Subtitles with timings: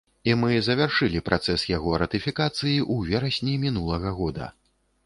[0.29, 4.55] І мы завяршылі працэс яго ратыфікацыі ў верасні мінулага года.